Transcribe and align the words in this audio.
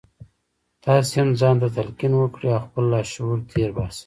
تاسې 0.83 1.13
هم 1.21 1.29
ځان 1.39 1.55
ته 1.61 1.67
تلقين 1.75 2.13
وکړئ 2.17 2.49
او 2.53 2.61
خپل 2.65 2.83
لاشعور 2.93 3.39
تېر 3.51 3.69
باسئ. 3.75 3.99